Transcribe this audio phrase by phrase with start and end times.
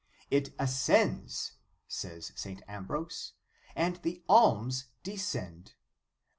[0.31, 1.51] "It ascends,"
[1.87, 2.63] says St.
[2.67, 3.33] Ambrose,
[3.75, 5.75] "and the alms descend."